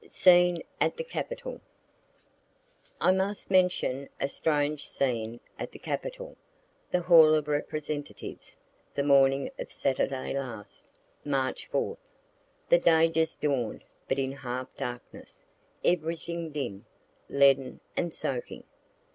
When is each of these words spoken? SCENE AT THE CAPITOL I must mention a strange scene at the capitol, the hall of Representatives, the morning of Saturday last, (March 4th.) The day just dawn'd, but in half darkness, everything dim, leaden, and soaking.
SCENE 0.07 0.63
AT 0.79 0.97
THE 0.97 1.03
CAPITOL 1.03 1.61
I 2.99 3.11
must 3.11 3.51
mention 3.51 4.09
a 4.19 4.27
strange 4.27 4.87
scene 4.89 5.39
at 5.59 5.71
the 5.73 5.77
capitol, 5.77 6.37
the 6.89 7.01
hall 7.03 7.35
of 7.35 7.47
Representatives, 7.47 8.57
the 8.95 9.03
morning 9.03 9.51
of 9.59 9.71
Saturday 9.71 10.33
last, 10.33 10.87
(March 11.23 11.69
4th.) 11.71 11.97
The 12.69 12.79
day 12.79 13.09
just 13.09 13.41
dawn'd, 13.41 13.83
but 14.07 14.17
in 14.17 14.31
half 14.31 14.75
darkness, 14.75 15.45
everything 15.85 16.49
dim, 16.51 16.87
leaden, 17.29 17.79
and 17.95 18.11
soaking. 18.11 18.63